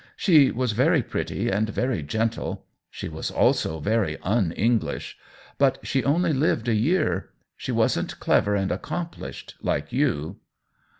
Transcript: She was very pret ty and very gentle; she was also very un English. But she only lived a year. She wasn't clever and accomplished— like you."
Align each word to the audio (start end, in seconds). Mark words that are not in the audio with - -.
She 0.17 0.49
was 0.49 0.71
very 0.71 1.03
pret 1.03 1.27
ty 1.27 1.35
and 1.43 1.69
very 1.69 2.01
gentle; 2.01 2.65
she 2.89 3.07
was 3.07 3.29
also 3.29 3.79
very 3.79 4.17
un 4.23 4.51
English. 4.53 5.15
But 5.59 5.77
she 5.83 6.03
only 6.03 6.33
lived 6.33 6.67
a 6.67 6.73
year. 6.73 7.29
She 7.55 7.71
wasn't 7.71 8.19
clever 8.19 8.55
and 8.55 8.71
accomplished— 8.71 9.57
like 9.61 9.93
you." 9.93 10.37